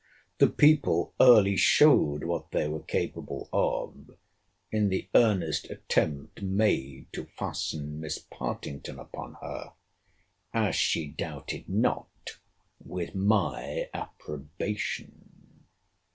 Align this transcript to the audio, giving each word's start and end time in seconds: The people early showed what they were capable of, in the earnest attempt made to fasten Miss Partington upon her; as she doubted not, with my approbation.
The 0.39 0.47
people 0.47 1.13
early 1.21 1.55
showed 1.55 2.23
what 2.23 2.49
they 2.49 2.67
were 2.67 2.81
capable 2.81 3.47
of, 3.53 4.17
in 4.71 4.89
the 4.89 5.07
earnest 5.13 5.69
attempt 5.69 6.41
made 6.41 7.13
to 7.13 7.27
fasten 7.37 7.99
Miss 7.99 8.17
Partington 8.17 8.97
upon 8.97 9.35
her; 9.41 9.73
as 10.55 10.75
she 10.75 11.05
doubted 11.05 11.69
not, 11.69 12.31
with 12.83 13.13
my 13.13 13.91
approbation. 13.93 15.65